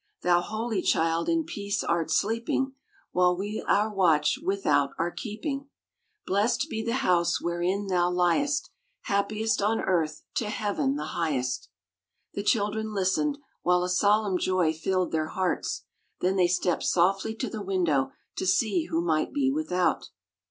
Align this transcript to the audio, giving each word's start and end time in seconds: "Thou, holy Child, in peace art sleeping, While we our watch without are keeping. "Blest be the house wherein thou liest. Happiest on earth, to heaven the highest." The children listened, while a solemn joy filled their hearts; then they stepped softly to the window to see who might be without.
"Thou, 0.23 0.41
holy 0.41 0.81
Child, 0.81 1.29
in 1.29 1.43
peace 1.43 1.83
art 1.83 2.09
sleeping, 2.09 2.73
While 3.11 3.37
we 3.37 3.63
our 3.67 3.93
watch 3.93 4.39
without 4.43 4.93
are 4.97 5.11
keeping. 5.11 5.69
"Blest 6.25 6.71
be 6.71 6.81
the 6.83 6.95
house 7.05 7.39
wherein 7.39 7.85
thou 7.85 8.09
liest. 8.09 8.71
Happiest 9.01 9.61
on 9.61 9.79
earth, 9.79 10.23
to 10.37 10.49
heaven 10.49 10.95
the 10.95 11.05
highest." 11.13 11.69
The 12.33 12.41
children 12.41 12.95
listened, 12.95 13.37
while 13.61 13.83
a 13.83 13.89
solemn 13.89 14.39
joy 14.39 14.73
filled 14.73 15.11
their 15.11 15.27
hearts; 15.27 15.83
then 16.19 16.35
they 16.35 16.47
stepped 16.47 16.81
softly 16.81 17.35
to 17.35 17.47
the 17.47 17.61
window 17.61 18.11
to 18.37 18.47
see 18.47 18.85
who 18.85 19.03
might 19.03 19.31
be 19.31 19.51
without. 19.51 20.09